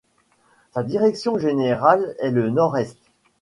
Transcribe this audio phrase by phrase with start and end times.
[0.73, 2.97] Sa direction générale est le nord-est.